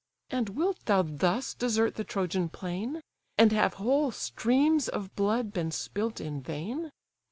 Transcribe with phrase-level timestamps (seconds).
[0.31, 3.01] And wilt thou thus desert the Trojan plain?
[3.37, 6.89] And have whole streams of blood been spilt in vain?